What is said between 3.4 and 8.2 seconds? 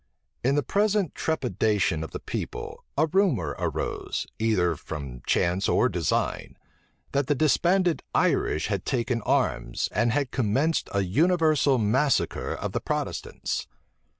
arose, either from chance or design, that the disbanded